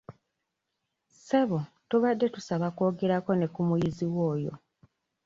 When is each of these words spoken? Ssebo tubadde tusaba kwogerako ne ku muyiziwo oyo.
Ssebo 1.11 1.59
tubadde 1.89 2.25
tusaba 2.35 2.67
kwogerako 2.75 3.31
ne 3.35 3.47
ku 3.53 3.61
muyiziwo 3.67 4.21
oyo. 4.33 4.53